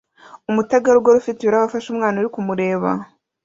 Umutegarugori 0.49 1.15
ufite 1.19 1.39
ibirahure 1.41 1.67
afashe 1.67 1.87
umwana 1.89 2.15
uri 2.21 2.29
kumureba 2.35 2.89